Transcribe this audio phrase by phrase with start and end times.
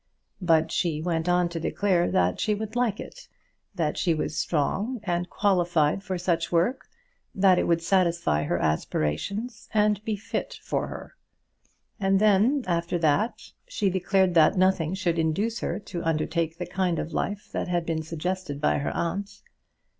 [0.41, 3.27] But she went on to declare that she would like it,
[3.75, 6.87] that she was strong and qualified for such work,
[7.35, 11.15] that it would satisfy her aspirations, and be fit for her.
[11.99, 16.97] And then, after that, she declared that nothing should induce her to undertake the kind
[16.97, 19.43] of life that had been suggested by her aunt.